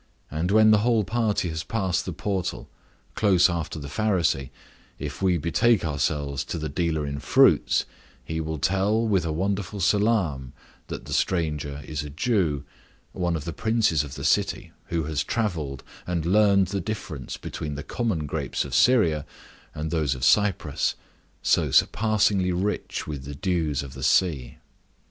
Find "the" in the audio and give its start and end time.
0.71-0.79, 2.07-2.11, 3.77-3.87, 6.57-6.67, 11.05-11.13, 13.45-13.53, 14.15-14.23, 16.69-16.81, 17.75-17.83, 23.25-23.35, 23.93-24.01